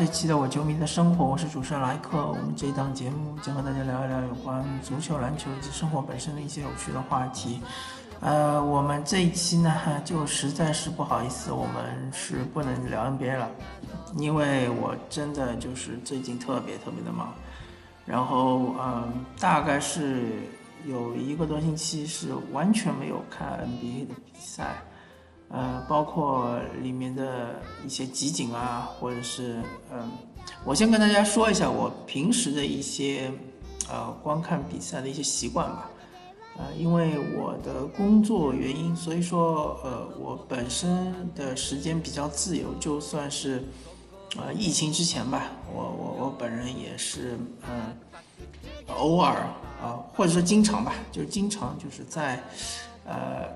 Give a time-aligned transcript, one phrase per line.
[0.00, 2.26] 这期的我球迷的生活，我是主持人莱克。
[2.26, 7.60] 我们这一档节目将和大家聊一聊有关足球、篮球以及生活本身的一些有趣的话题。
[8.20, 9.70] 呃，我们这一期呢，
[10.02, 13.50] 就实在是不好意思，我们是不能聊 NBA 了，
[14.16, 17.34] 因为我真的就是最近特别特别的忙，
[18.06, 20.30] 然后嗯，大概是
[20.86, 24.82] 有一个多星期是完全没有看 NBA 的比赛，
[25.50, 29.60] 呃，包括里面的一些集锦啊，或者是
[29.92, 30.10] 嗯，
[30.64, 33.32] 我先跟大家说一下我平时的一些
[33.90, 35.90] 呃观看比赛的一些习惯吧。
[36.58, 43.64] 呃，因为我的工作原因，所以说，呃，我本身的时间比较自由，就算是，
[44.36, 47.96] 呃，疫情之前吧，我我我本人也是，嗯，
[48.88, 49.46] 偶尔
[49.82, 52.42] 啊，或者说经常吧，就是经常就是在，
[53.06, 53.48] 呃，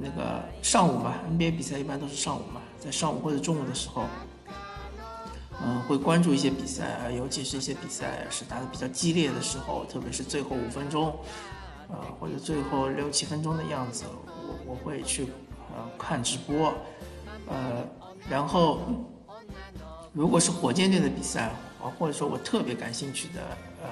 [0.00, 4.04] 那个上午嘛，NBA 比赛一般都是上午嘛，在上午或者中午的时候，
[5.64, 11.18] 嗯，会关注一些比赛，尤其是一些比赛是打的比较激烈的时候，特别是最后五分钟。
[11.90, 14.04] 呃，或者最后六七分钟的样子，
[14.46, 15.24] 我我会去
[15.74, 16.74] 呃看直播，
[17.46, 17.82] 呃，
[18.28, 18.80] 然后
[20.12, 21.44] 如果是火箭队的比赛
[21.82, 23.40] 啊，或者说我特别感兴趣的
[23.82, 23.88] 呃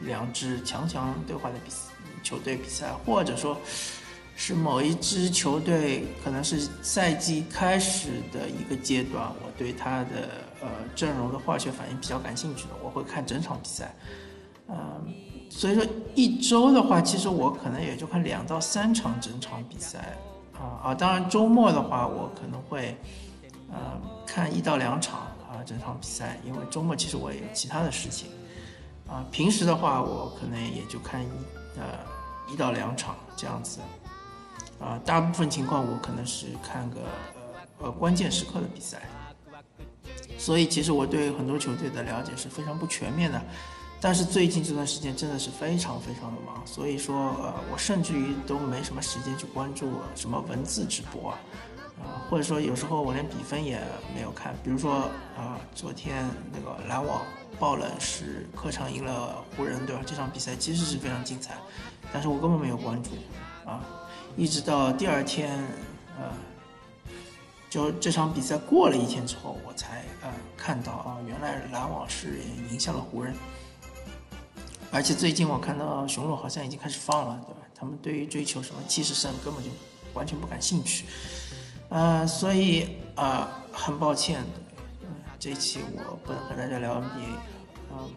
[0.00, 1.72] 两支强强对话的比
[2.22, 3.56] 球队比赛，或者说
[4.42, 10.30] 是某一支球队可能是赛季开始的一个阶段，我对他的
[10.62, 13.94] 呃阵容的化学反应比较感兴趣的，我会看整场比赛，
[14.66, 15.14] 嗯。
[15.50, 20.16] 所以说一周的话，其实我可能也就看两到三场整场比赛，
[20.54, 22.96] 啊啊，当然周末的话，我可能会，
[23.70, 28.30] 呃，看一到两场啊整场比赛，因为周末其实我也有其他的事情，
[29.06, 31.28] 啊，平时的话我可能也就看一
[31.76, 31.84] 呃
[32.50, 33.80] 一到两场这样子，
[34.80, 37.00] 啊，大部分情况我可能是看个
[37.78, 39.02] 呃关键时刻的比赛，
[40.38, 43.40] 所以其实我对很多球队的了解是非常不全面的。
[44.02, 51.32] 但是最近这段时间真的是非常非常的忙，所以说呃，我甚至于都没什么时间去关注什么文字直播，
[52.00, 53.78] 啊，或者说有时候我连比分也
[54.14, 57.20] 没有看，比如说啊，昨天那个篮网
[57.58, 60.00] 爆冷是客场赢了湖人，对吧？
[60.06, 61.58] 这场比赛其实是非常精彩，
[62.10, 63.10] 但是我根本没有关注，
[63.68, 63.84] 啊，
[64.36, 65.58] 一直到第二天，
[66.18, 66.32] 呃，
[67.68, 73.34] 就这场比赛过了一天之后，我才呃看到啊，原来篮网是赢下了湖人。
[74.92, 77.60] 而且最近我看到雄鹿好像已经开始放了，对吧？
[77.74, 79.70] 他们对于追求什么七十胜根本就
[80.14, 81.04] 完全不感兴趣，
[81.88, 84.42] 呃，所以啊，很抱歉，
[85.38, 87.32] 这一期我不能和大家聊 NBA，
[87.92, 88.10] 嗯，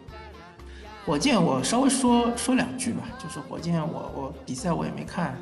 [1.06, 5.38] 火箭我稍微说说两句吧，就是火箭我我比赛我也没看，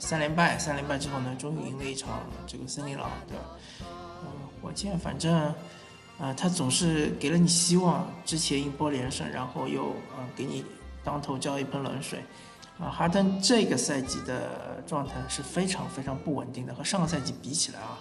[0.00, 3.44] 三连败，三连败之后呢，终于赢了一场这个森林狼，对吧？
[4.22, 4.26] 嗯，
[4.60, 5.54] 火箭反正。
[6.20, 10.62] 啊，他总是给了你希望，之前一波连胜，然后又啊给你
[11.02, 12.22] 当头浇一盆冷水，
[12.78, 17.98] 啊，哈登这个赛季的状态是非常非常不稳定的，和上个赛季比起来啊，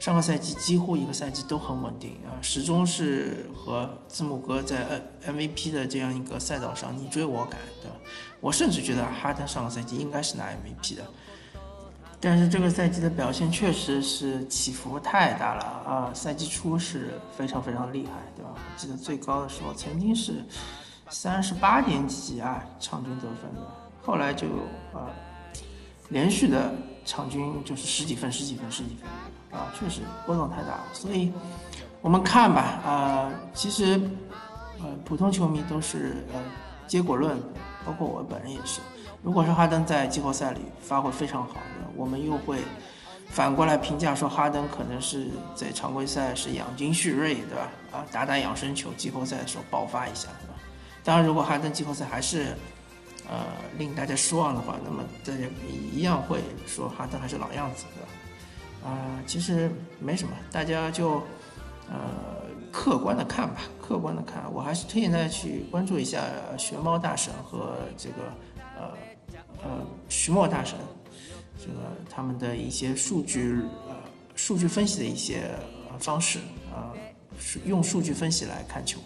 [0.00, 7.96] 上个赛季几乎一个赛季都很稳定啊，始终是和字母哥在 MVP 的这样一个赛道上你追我赶，对吧？
[8.40, 11.04] 我甚至觉得哈登上个赛季应该是拿 MVP 的。
[12.20, 16.10] 但是这个赛季的表现确实是起伏太大了啊！
[16.12, 18.50] 赛季初是非常非常厉害，对吧？
[18.54, 20.44] 我记得最高的时候曾经是
[21.08, 23.60] 三十八点几啊，场均得分的，
[24.02, 24.48] 后来就
[24.92, 25.06] 啊
[26.08, 26.74] 连续的
[27.04, 30.84] 场均就是十几分、十几分、十几分啊，确实波动太大了。
[30.92, 31.32] 所以
[32.00, 34.00] 我们看吧，啊，其实
[34.80, 36.40] 呃普通球迷都是呃
[36.88, 37.40] 结果论，
[37.86, 38.80] 包括我本人也是。
[39.20, 41.54] 如果是哈登在季后赛里发挥非常好，
[41.98, 42.60] 我们又会
[43.28, 47.68] 反过来评价说哈登可能是在常规赛是养精蓄锐，对吧？
[47.92, 50.54] 啊，打打养生球，季后赛的时候爆发一下，对吧？
[51.02, 52.54] 当然，如果哈登季后赛还是
[53.28, 53.44] 呃
[53.76, 55.44] 令大家失望的话，那么大家
[55.92, 58.90] 一样会说哈登还是老样子，对吧？
[58.90, 59.68] 啊，其实
[59.98, 61.20] 没什么，大家就
[61.90, 61.98] 呃
[62.70, 66.22] 客观的看吧，客观的看，我还是推荐大家去关注一下
[66.56, 68.16] 熊猫大神和这个
[68.78, 68.92] 呃。
[69.64, 69.70] 呃，
[70.08, 70.78] 徐墨大神，
[71.68, 73.94] 这个他们的一些数据，呃，
[74.34, 75.50] 数据分析的一些
[75.98, 76.38] 方式，
[76.72, 76.94] 呃，
[77.66, 78.98] 用数据分析来看球，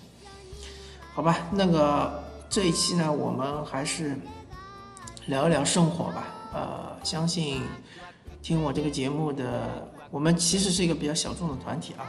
[1.13, 1.39] 好吧？
[1.51, 4.17] 那个这一期呢，我们还是
[5.27, 6.25] 聊一聊生活吧。
[6.55, 7.63] 呃，相信
[8.41, 12.07] 听我这个节目的，我们其实是一个比较小众的团体啊。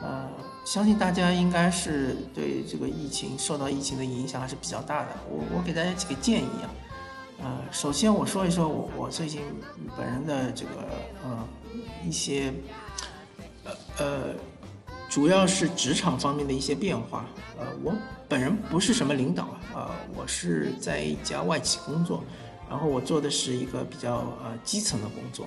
[0.00, 0.30] 呃，
[0.64, 5.08] 相信大家应该是对这个疫情受到疫情的影响还是比较大的。
[5.28, 6.70] 我我给大家几个建议啊。
[7.42, 9.40] 呃，首先我说一说我我最近
[9.96, 10.70] 本人的这个
[11.24, 11.48] 呃
[12.06, 12.52] 一些
[13.64, 14.34] 呃呃
[15.08, 17.26] 主要是职场方面的一些变化。
[17.58, 17.94] 呃，我
[18.28, 19.44] 本人不是什么领导
[19.74, 22.22] 啊，我是在一家外企工作，
[22.68, 25.46] 然后我做的是一个比较呃基层的工作，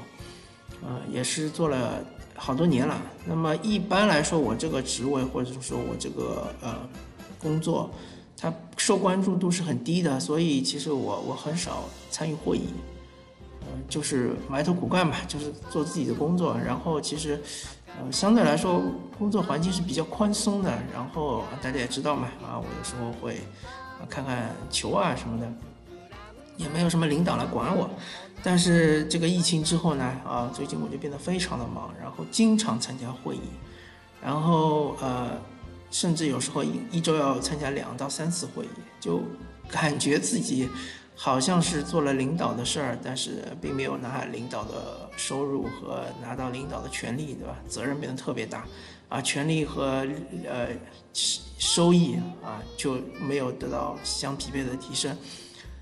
[0.84, 2.04] 呃，也是做了
[2.36, 3.00] 好多年了。
[3.26, 6.88] 那么一般来说，我这个职位或者说我这个呃
[7.40, 7.90] 工作，
[8.38, 12.68] 它受关注度是很低的，所以其实我我很少参与会议。
[13.66, 16.58] 嗯就是埋头苦干吧，就是做自己的工作。
[16.58, 17.42] 然后其实，
[17.88, 18.82] 呃，相对来说
[19.18, 20.70] 工作环境是比较宽松的。
[20.94, 23.38] 然后大家也知道嘛，啊，我有时候会
[24.00, 25.52] 啊看看球啊什么的，
[26.58, 27.90] 也没有什么领导来管我。
[28.44, 33.42] 但是这个疫情之后呢，啊，最近我就变得非常的忙，然后经常参加会议，
[34.22, 35.30] 然后呃，
[35.94, 38.70] 甚至有时候一一周要参加两到三次会议，
[39.00, 39.22] 就
[39.70, 40.68] 感觉自己。
[41.16, 47.56] 好像是做了领导的事儿，但是并没有拿领导的收入和拿到领导的权利，对吧？
[47.70, 48.66] 责任变得特别大，
[49.10, 50.08] 啊，权利和
[50.50, 50.70] 呃
[51.60, 55.16] 收益啊就没有得到相匹配的提升。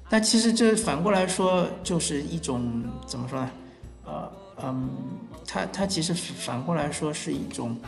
[0.10, 3.52] 但其实这反过来说，就是一种怎么说呢？
[4.04, 4.31] 呃
[4.63, 4.90] 嗯，
[5.48, 7.80] 它它其实反过来说是一种，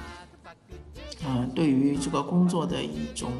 [1.25, 3.31] 嗯，对于这个工作的一种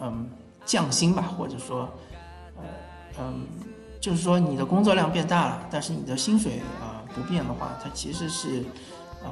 [0.00, 0.28] 嗯
[0.64, 1.88] 降薪吧，或者说。
[2.56, 2.62] 呃
[3.18, 3.44] 嗯，
[4.00, 8.64] 就是说你的工作量变大了，但是你的薪水啊不变的话，它其实是，
[9.22, 9.28] 呃，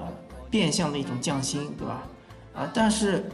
[0.50, 2.02] 变相的一种降薪，对吧？
[2.54, 3.30] 啊，但是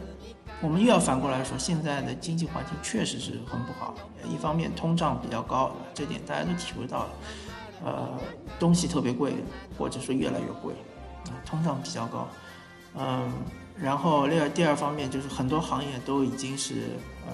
[0.61, 3.95] 我们又要反过来说，现在的经济环境确实是很不好。
[4.29, 7.09] 一方面通胀比较高，这点大家都体会到了，
[7.83, 8.09] 呃，
[8.59, 9.33] 东西特别贵，
[9.77, 10.73] 或者说越来越贵，
[11.25, 12.27] 啊，通胀比较高。
[12.97, 13.29] 嗯，
[13.81, 16.73] 然后另外第二方面就是很多行业都已经是
[17.25, 17.33] 呃。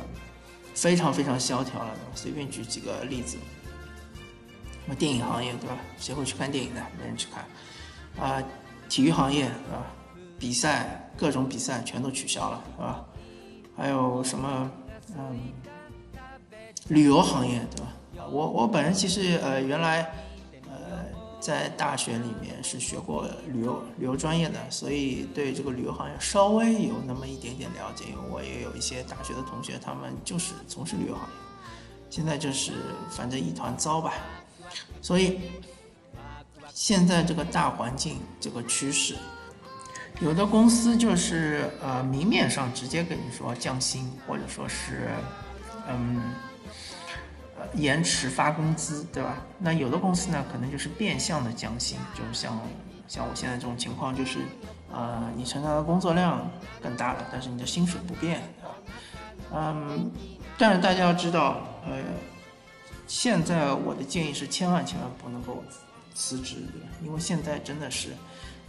[0.74, 3.38] 非常非常萧条了，随便举几个例子，
[4.86, 5.78] 什么电影行业对吧？
[6.00, 6.82] 谁会去看电影的？
[6.98, 7.46] 没人去看。
[8.26, 8.42] 啊，
[8.88, 9.86] 体育行业对吧？
[10.40, 13.06] 比赛各种比赛全都取消了，是吧？
[13.76, 14.72] 还有什么
[15.18, 15.38] 嗯，
[16.88, 18.26] 旅游行业对吧？
[18.32, 20.10] 我我本人其实呃原来。
[21.42, 28.06] 在大学里面是学过旅游旅游专业的，所以对这个旅游行业稍微有那么一点点了解。
[28.06, 31.34] 因为我也有一些大学的同学，他们就是从事旅游行业，
[32.12, 32.74] 现在就是
[33.10, 34.14] 反正一团糟吧。
[35.02, 35.40] 所以
[36.72, 39.16] 现在这个大环境这个趋势，
[40.20, 45.10] 有的公司就是呃明面上直接跟你说降薪，或者说是
[45.90, 46.22] 嗯。
[47.74, 49.38] 延迟发工资，对吧？
[49.60, 52.60] 那有的公司呢，可能就是变相的降薪，就像
[53.08, 54.40] 像我现在这种情况，就是，
[54.92, 56.50] 呃，你承担的工作量
[56.82, 58.76] 更大了，但是你的薪水不变，对吧？
[59.54, 60.12] 嗯，
[60.58, 61.98] 但是大家要知道，呃，
[63.08, 65.64] 现在我的建议是千万千万不能够
[66.14, 66.58] 辞职，
[67.04, 68.10] 因为现在真的是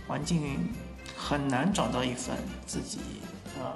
[0.09, 0.73] 环境
[1.17, 2.37] 很难找到一份
[2.67, 2.99] 自己
[3.59, 3.73] 呃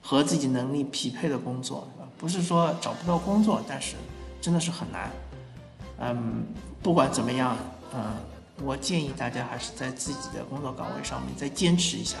[0.00, 3.96] 和自己能力匹配的工作，不是说找不到工作，但是。
[4.42, 5.08] 真的是很难，
[6.00, 6.44] 嗯，
[6.82, 7.56] 不管怎么样，
[7.94, 8.16] 嗯，
[8.64, 12.18] 我建议大家还是在自己的工作岗位上面再坚持一下，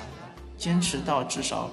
[0.56, 1.68] 坚持到至少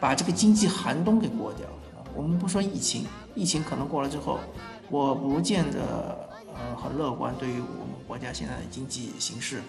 [0.00, 1.66] 把这个经济寒冬给过掉。
[2.14, 4.40] 我们不说疫情，疫情可能过了之后，
[4.88, 9.62] 我不见得呃很乐观对于我们国家现在的经济形势。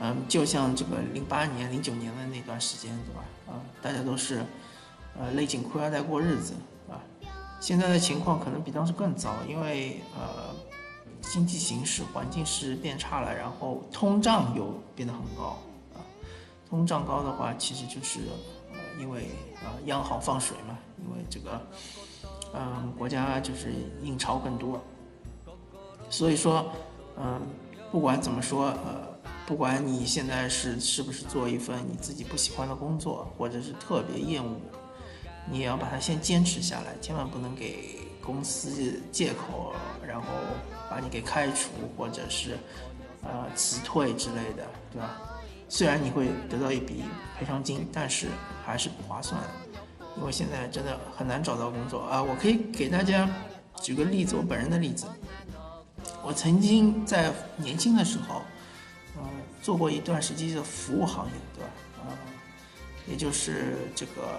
[0.00, 3.24] 嗯，就像这个零八年、零九年的那段时间，对吧？
[3.46, 4.44] 啊，大家都是
[5.16, 6.54] 呃勒紧裤腰带过日子。
[7.60, 10.54] 现在的情况可能比当时更糟，因为呃，
[11.20, 15.58] 经济形势环境是变差了，然后通胀又变得很高
[15.94, 16.00] 啊。
[16.68, 18.20] 通胀高的话，其实就是
[18.72, 19.30] 呃，因为
[19.64, 21.60] 呃，央行放水嘛，因为这个
[22.54, 23.72] 嗯，国家就是
[24.02, 24.80] 印钞更多。
[26.08, 26.64] 所以说，
[27.18, 27.40] 嗯，
[27.90, 29.08] 不管怎么说，呃，
[29.46, 34.56] 不管你现在是是不是做一份你自己不喜欢的工作，或者是特别厌恶。
[35.50, 39.74] 你也要把它先坚持下来，千万不能给公司借口，
[40.06, 40.26] 然后
[40.90, 42.58] 把你给开除或者是
[43.22, 45.18] 呃辞退之类的，对吧？
[45.68, 47.02] 虽然你会得到一笔
[47.38, 48.28] 赔偿金，但是
[48.64, 49.40] 还是不划算，
[50.18, 52.22] 因为现在真的很难找到工作啊。
[52.22, 53.28] 我可以给大家
[53.80, 55.06] 举个例子，我本人的例子，
[56.22, 58.42] 我曾经在年轻的时候，
[59.16, 59.22] 嗯，
[59.62, 61.70] 做过一段时间的服务行业，对吧？
[62.02, 62.12] 啊，
[63.06, 64.38] 也就是这个。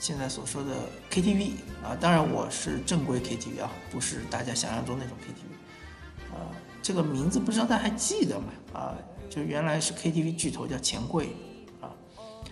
[0.00, 0.70] 现在所说的
[1.10, 1.50] KTV
[1.84, 6.48] 啊，当然我是正规 KTV 啊，不是大家想象中那种 KTV，啊，
[6.82, 8.46] 这个名字不知道大家还记得吗？
[8.72, 8.94] 啊，
[9.28, 11.36] 就原来是 KTV 巨头叫钱柜
[11.82, 11.92] 啊，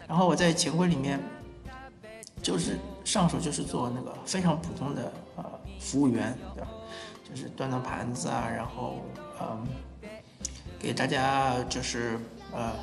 [0.07, 1.19] 然后我在钱柜里面，
[2.43, 5.49] 就是上手就是做那个非常普通的啊
[5.81, 6.69] 服务员，对吧？
[7.29, 9.03] 就是端端盘子啊，然后
[9.41, 9.67] 嗯，
[10.79, 12.21] 给大家就是
[12.53, 12.75] 呃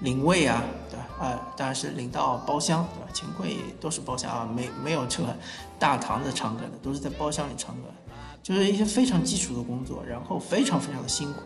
[0.00, 1.06] 领位啊，对吧？
[1.26, 3.08] 啊，当然是领到包厢，对吧？
[3.12, 5.36] 钱柜都是包厢啊，没没有这个
[5.78, 7.82] 大堂的唱歌的，都是在包厢里唱歌，
[8.42, 11.40] 就是一些非常基础的工作，然后非常非常的辛苦，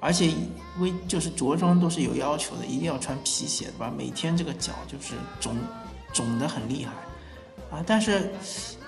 [0.00, 0.32] 而且
[0.78, 3.92] 为就是着装都是有要求的，一定要穿皮鞋，对吧？
[3.96, 5.56] 每天这个脚就是肿
[6.12, 6.92] 肿的很厉害
[7.70, 8.32] 啊，但是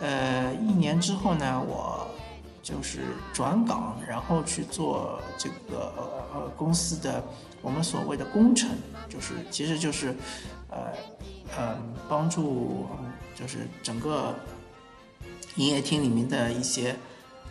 [0.01, 2.02] 呃，一年之后呢，我
[2.63, 3.01] 就是
[3.33, 5.93] 转岗，然后去做这个
[6.33, 7.23] 呃公司的。
[7.65, 8.71] 我们所谓的工程，
[9.09, 10.13] 就是其实就是，
[10.69, 10.93] 呃，
[11.57, 11.79] 呃，
[12.09, 12.89] 帮助
[13.37, 14.35] 就是整个
[15.55, 16.97] 营业厅里面的一些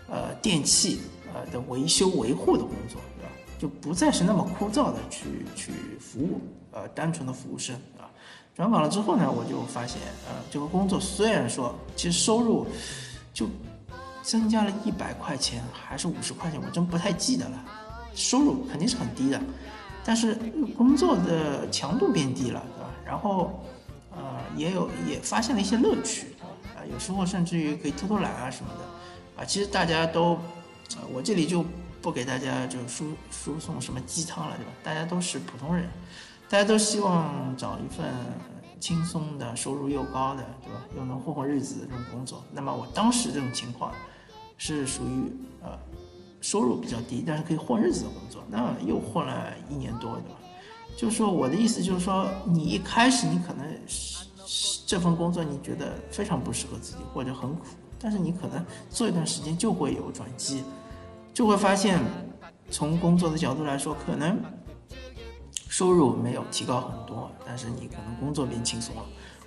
[0.09, 0.99] 呃电器
[1.33, 3.31] 呃的维修维护的工作，对吧？
[3.57, 6.41] 就不再是那么枯燥的去去服务，
[6.71, 8.11] 呃，单纯的服务生啊。
[8.53, 12.67] 转岗了之后呢，我就发现，呃，这个工作虽然说其实收入
[13.33, 13.47] 就
[14.21, 17.65] 增加了一百块钱还是五十块钱，我真不太记得了，
[18.13, 19.41] 收入肯定是很低的。
[20.03, 20.35] 但是
[20.77, 22.89] 工作的强度变低了，对吧？
[23.05, 23.63] 然后，
[24.11, 26.35] 呃，也有也发现了一些乐趣，
[26.75, 30.39] 啊，有时候甚至于可以偷偷懒啊什么的，啊，其实大家都，
[30.95, 31.63] 呃，我这里就
[32.01, 34.71] 不给大家就输输送什么鸡汤了，对吧？
[34.83, 35.87] 大家都是普通人，
[36.49, 38.11] 大家都希望找一份
[38.79, 40.81] 轻松的、收入又高的，对吧？
[40.97, 42.43] 又能混混日子的这种工作。
[42.51, 43.93] 那么我当时这种情况，
[44.61, 45.69] 是属于呃。
[46.43, 50.39] 收入比较低，但是可以混日子的工作，那又混了一年多，对吧？
[50.97, 54.25] 就是说，我的意思就是说，你一开始你可能是
[54.87, 57.67] 这份工作你觉得非常不适合自己，或者很苦，
[57.99, 60.63] 但是你可能做一段时间就会有转机，
[61.31, 61.99] 就会发现，
[62.71, 64.35] 从工作的角度来说，可能
[65.69, 69.03] 收入没有提高很多，但是你可能工作变轻松了，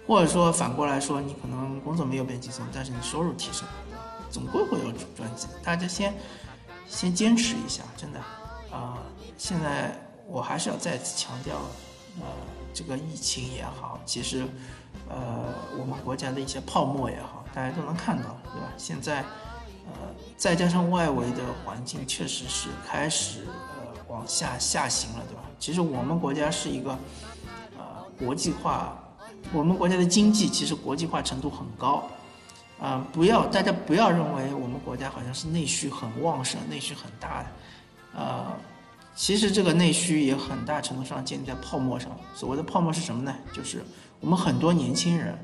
[0.06, 3.93] 或者说反过来说，你可能工作没有变轻松，但是你收入提升了，
[4.34, 5.46] 总归会有转机。
[5.62, 6.12] 大家先。
[6.86, 8.20] 先坚持一下，真的，
[8.70, 8.98] 啊，
[9.38, 9.90] 现在
[10.28, 11.56] 我还是要再次强调，
[12.20, 12.26] 呃，
[12.74, 14.46] 这个疫情也好，其实，
[15.08, 15.46] 呃，
[15.78, 18.68] 我们国家的一些泡沫也好，大家都能看到，对吧？
[18.76, 19.24] 现在，
[19.86, 25.42] 呃，再加上外围的环境确实是开始呃往下下行了，对吧？
[25.58, 26.90] 其实我们国家是一个，
[27.78, 27.82] 呃，
[28.18, 29.02] 国际化，
[29.54, 32.04] 我们国家的经济其实国际化程度很高。
[32.80, 37.48] 啊，不要大家不要认为我们国家好像是内需很旺盛、内需很大的，
[38.18, 38.46] 呃，
[39.14, 42.10] 其实这个内需也很大程度上建立在泡沫上。
[42.34, 43.34] 所谓的泡沫是什么呢？
[43.52, 43.82] 就是
[44.20, 45.38] 我们很多年轻人，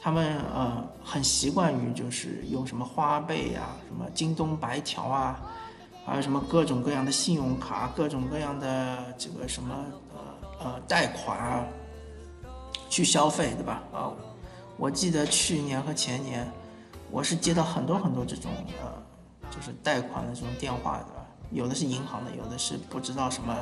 [0.00, 5.42] 他们呃很习惯于就是用什么花呗啊、什么京东白条啊，
[6.06, 9.74] 还有什么各种各样的信用卡、各种各样的这个什么
[10.14, 11.64] 呃呃贷款啊
[12.88, 13.82] 去消费，对吧？
[13.92, 14.12] 啊，
[14.80, 16.50] 我记得去年和前年。
[17.12, 18.92] 我是接到很多很多这种呃，
[19.50, 21.26] 就是贷款的这种电话，对吧？
[21.50, 23.52] 有的是银行的，有的是不知道什么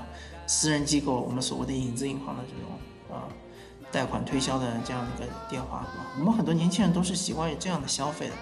[0.47, 3.25] 私人机构，我们所谓的影子银行的这种啊，
[3.91, 6.07] 贷款推销的这样一个电话，对吧？
[6.19, 8.35] 我们很多年轻人都是习惯于这样的消费的，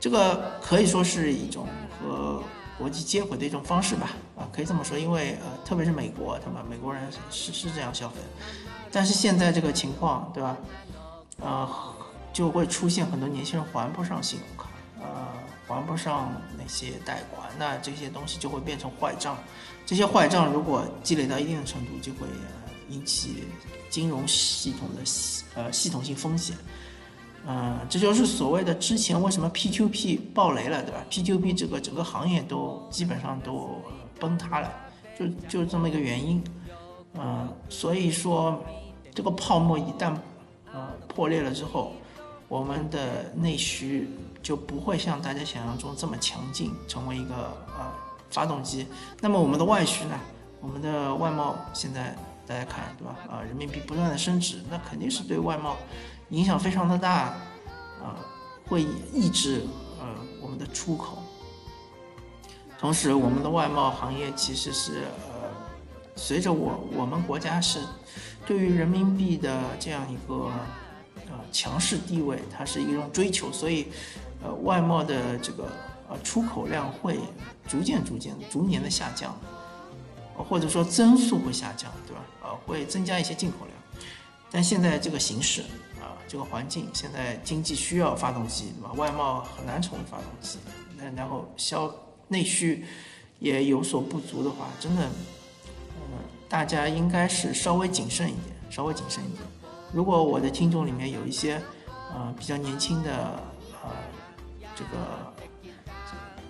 [0.00, 1.66] 这个可以说是一种
[2.00, 2.42] 和
[2.78, 8.26] 国际接轨的一种方式吧，啊，可以这么说，因为呃，特别是美国，他们美国人是是这样消费的，
[8.90, 10.56] 但是现在这个情况，对吧？
[11.42, 11.68] 呃。
[12.32, 15.28] 就会出现很多年轻人还不上信用卡，呃，
[15.68, 19.36] 还不上那些贷款，那这些东西就会变成坏账。
[19.84, 22.20] 这些坏账如果积累到一定的程度，就会
[22.88, 23.44] 引起
[23.90, 26.56] 金融系统的系呃系统性风险。
[27.46, 33.78] 嗯，这就是所谓的之前为什么 P2P 爆雷了，对吧？P2P 这个整个行业都基本上都
[34.18, 34.72] 崩塌了，
[35.18, 36.42] 就就这么一个原因。
[37.12, 38.58] 嗯，所以说
[39.14, 40.16] 这个泡沫一旦
[41.08, 41.92] 破裂了之后。
[42.48, 44.10] 我们的内需
[44.42, 47.90] 就不会像大家想象中这么强劲，成为一个呃
[48.28, 48.86] 发动机。
[49.22, 50.20] 那么我们的外需呢？
[50.60, 52.14] 我们的外贸现在
[52.46, 53.16] 大家看对吧？
[53.26, 55.78] 啊，人民币不断的升值，那肯定是对外贸
[56.28, 57.32] 影响非常的大，
[58.02, 58.20] 啊，
[58.68, 58.82] 会
[59.14, 59.62] 抑制
[59.98, 60.06] 呃
[60.42, 61.22] 我们的出口。
[62.78, 65.48] 同时，我们的外贸行业其实是呃
[66.16, 67.78] 随着我我们国家是
[68.44, 70.50] 对于人民币的这样一个。
[71.32, 73.88] 啊强势地位，它是一种追求，所以，
[74.44, 75.68] 呃，外贸的这个
[76.08, 77.18] 呃出口量会
[77.66, 79.34] 逐渐、逐渐、逐年的下降，
[80.36, 82.22] 或者说增速会下降，对吧？
[82.42, 83.76] 呃，会增加一些进口量。
[84.50, 85.62] 但现在这个形势
[85.98, 88.92] 啊，这个环境，现在经济需要发动机，对吧？
[88.92, 90.58] 外贸很难成为发动机，
[90.96, 91.90] 那然后消
[92.28, 92.84] 内需
[93.38, 95.08] 也有所不足的话，真的，
[96.48, 99.42] 大家应该是稍微谨慎一点，稍微谨慎一点。
[99.92, 101.60] 如果我的听众里面有一些，
[102.14, 103.10] 呃，比较年轻的，
[103.82, 103.90] 呃，
[104.74, 104.90] 这个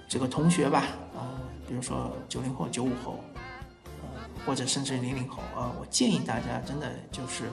[0.09, 0.85] 这个同学吧，
[1.17, 3.19] 啊，比如说九零后、九五后，
[4.03, 4.09] 呃，
[4.47, 7.51] 或者甚至零零后啊，我建议大家真的就是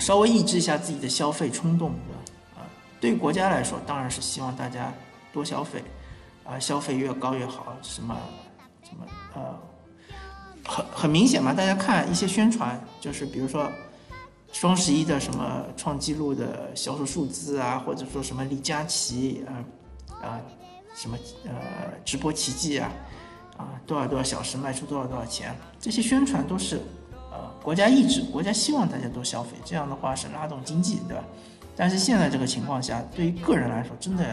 [0.00, 2.20] 稍微抑制一下自己的消费冲动，对吧？
[2.56, 2.66] 啊，
[3.00, 4.92] 对于国家来说，当然是希望大家
[5.32, 5.84] 多消费，
[6.44, 7.76] 啊，消费越高越好。
[7.82, 8.16] 什么
[8.82, 9.58] 什么呃，
[10.66, 13.70] 很很明显嘛，大家看一些宣传，就是比如说
[14.54, 19.52] 双十一的什么创纪录的销售数字啊，或者说什么李佳琦啊
[20.22, 20.40] 啊
[20.94, 21.52] 什么呃
[22.06, 22.90] 直播奇迹啊。
[23.56, 25.54] 啊，多少多少小时卖出多少多少钱？
[25.78, 26.80] 这些宣传都是，
[27.30, 31.22] 呃，国家意志，国家希望大家多消费，这样的话是拉动经济，对吧？
[31.76, 34.24] 但是现在这个情况下，对于个人来说，真的，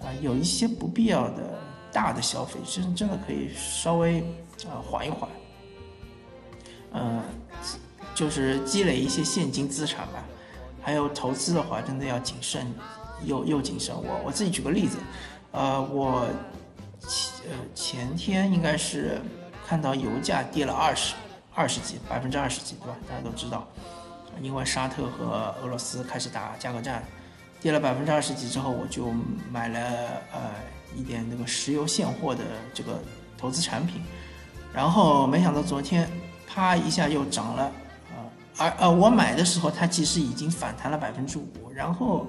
[0.00, 1.58] 啊，有一些不必要的
[1.90, 4.20] 大的消费，其实真的可以稍微
[4.64, 5.28] 啊缓一缓，
[6.92, 7.20] 嗯，
[8.16, 10.24] 就是积累一些现金资产吧。
[10.82, 12.66] 还有投资的话，真的要谨慎，
[13.22, 13.94] 又又谨慎。
[13.94, 14.98] 我我自己举个例子，
[15.52, 16.26] 呃，我。
[17.06, 19.20] 前呃前天应该是
[19.64, 21.14] 看到油价跌了二十
[21.54, 22.96] 二十几百分之二十几对吧？
[23.08, 23.68] 大家都知道，
[24.40, 27.04] 因为沙特和俄罗斯开始打价格战，
[27.60, 29.12] 跌了百分之二十几之后，我就
[29.52, 29.78] 买了
[30.32, 30.40] 呃
[30.96, 32.42] 一点那个石油现货的
[32.74, 32.98] 这个
[33.38, 34.02] 投资产品，
[34.72, 36.10] 然后没想到昨天
[36.48, 37.70] 啪一下又涨了，
[38.58, 42.26] 而呃我买的时候它其实已经反弹了百分之五，然后。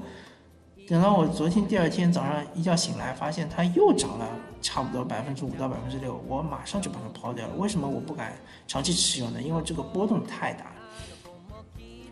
[0.89, 4.25] 等到我昨天第二天早上一觉醒来，发现它又涨了
[4.61, 7.53] 差不多百分之五到百分之六，我马上就把它抛掉了。
[7.55, 8.37] 为什么我不敢
[8.69, 9.41] 长期持有呢？
[9.41, 10.71] 因为这个波动太大。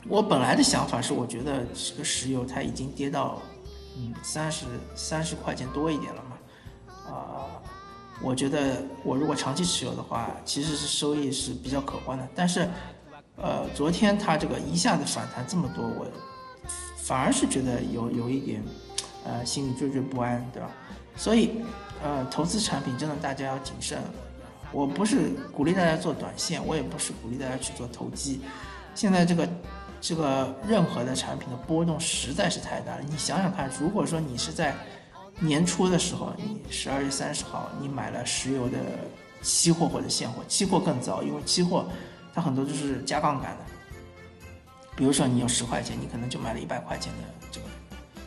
[0.09, 3.41] 我本来的想法是，我觉得这个石油它已经跌到
[3.95, 7.47] 嗯三十三十块钱多一点了嘛，啊，
[8.21, 12.27] 我觉得我如果长期持有的话，其实是收益是比较可观的。
[12.35, 12.69] 但是，
[13.37, 16.07] 呃，昨天它这个一下子反弹这么多，我。
[16.97, 18.63] 反而是觉得有有一点，
[19.23, 20.71] 呃，心里惴惴不安，对吧？
[21.15, 21.61] 所以，
[22.03, 23.99] 呃，投资产品真的大家要谨慎。
[24.71, 28.41] 我不是鼓励大家做短线，我也不是鼓励大家去做投机。
[28.95, 29.47] 现在这个
[30.01, 33.01] 这个任何的产品的波动实在是太大了。
[33.07, 34.73] 你想想看，如果说你是在
[35.39, 38.77] 年初的时候，你十二月三十号你买了石油的
[39.41, 41.85] 期货或者现货，期货更糟，因为期货
[42.35, 43.65] 它很多就是加杠杆的。
[44.95, 47.67] 比如说你有十块钱，你可能就买了一百块钱的这个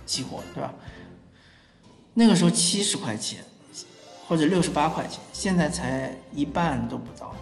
[0.07, 0.73] 期货，对吧？
[2.15, 3.45] 那个时候七十块钱
[4.27, 7.35] 或者六十八块钱，现在才一半都不到。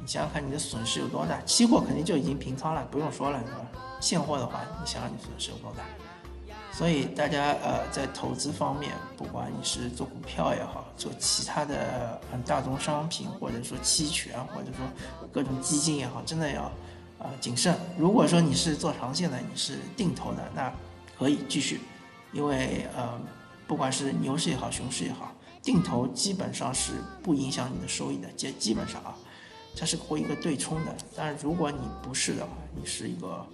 [0.00, 1.40] 你想想看，你的损失有多大？
[1.42, 3.66] 期货肯定就已经平仓了，不用说了，对吧？
[4.00, 5.84] 现货的话，你想想你损失有多大？
[6.76, 14.84] 所以大家呃，在投资方面，不管你是做股票也好，做其他的嗯大宗商品，或者说期权，或者说
[15.32, 16.70] 各种基金也好，真的要。
[17.16, 17.74] 啊，谨慎。
[17.96, 20.70] 如果说你是做长线的，你是定投的，那
[21.16, 21.80] 可以继续，
[22.32, 23.18] 因为呃，
[23.66, 25.32] 不管是牛市也好，熊市也好，
[25.62, 29.16] 定投基本上是不影响你的收益的，基基本上啊，
[29.74, 30.94] 它是会一个对冲的。
[31.16, 33.46] 但是如果你不是的话，你是一个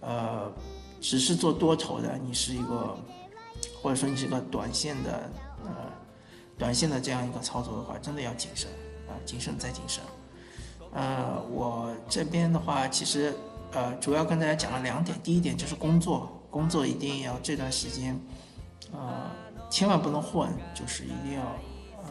[0.00, 0.50] 呃，
[1.00, 2.96] 只是做多头的，你是一个，
[3.80, 5.30] 或者说你是个短线的
[5.64, 5.70] 呃，
[6.58, 8.70] 短线的这样一个操作的话，真的要谨慎
[9.08, 10.02] 啊，谨慎再谨慎。
[10.92, 13.34] 呃，我这边的话，其实
[13.72, 15.16] 呃，主要跟大家讲了两点。
[15.22, 18.18] 第一点就是工作，工作一定要这段时间，
[18.92, 19.30] 呃，
[19.68, 21.42] 千万不能混，就是一定要
[22.02, 22.10] 呃，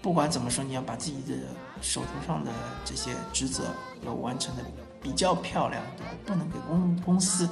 [0.00, 1.36] 不管怎么说，你要把自己的
[1.82, 2.52] 手头上的
[2.84, 3.64] 这些职责
[4.06, 4.62] 要完成的
[5.02, 6.12] 比较漂亮，对吧？
[6.26, 7.48] 不能给公公司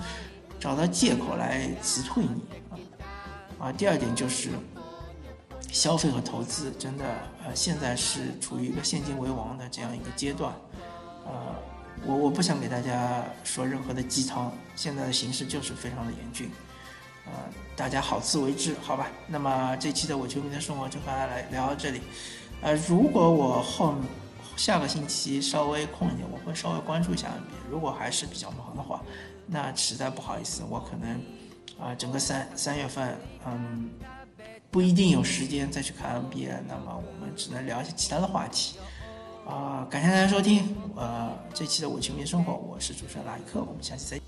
[0.60, 3.66] 找到借口来辞退你啊。
[3.66, 4.50] 啊，第二点就是。
[5.70, 7.04] 消费和投资真的，
[7.44, 10.50] 呃，现在是处于一个现金为王的这样一个阶段，
[11.26, 11.54] 呃，
[12.06, 16.50] 我我不想给大家说任何的鸡汤，现在的形势就是非常的严峻，
[17.26, 17.32] 呃，
[17.76, 19.08] 大家好自为之，好吧？
[19.26, 22.00] 那么这期的我球迷的生活就和大家来聊到这里，
[22.62, 23.94] 呃，如果我后
[24.57, 29.01] 下个星期稍微空一点，我会稍微关注一下 NBA，如果还是比较忙的话，
[29.47, 31.21] 那实在不好意思，我可能
[31.79, 33.89] 啊，整个三三月份，嗯。
[34.71, 38.79] 不一定有时间再去看 NBA，那么我们只能聊一些其他的话题。
[39.45, 44.25] 啊，感谢大家收听，呃，这期的《我球迷生活》，我是主持人莱克，我们下期再见。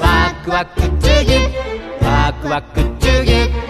[0.00, 0.87] ワクワクチュギ
[2.39, 3.68] ワクワクチュギュッ